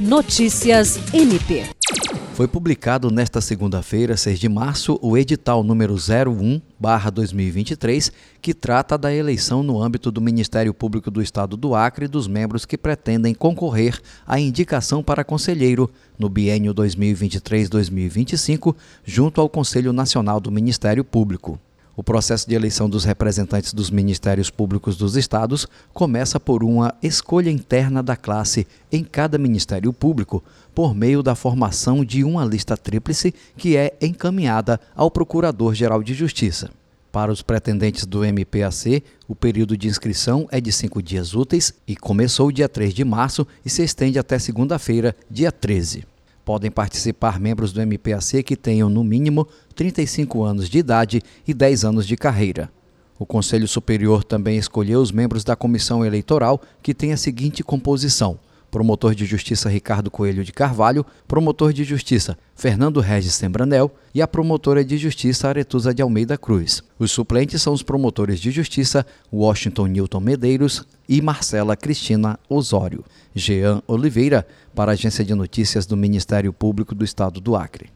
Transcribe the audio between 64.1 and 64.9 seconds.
e a promotora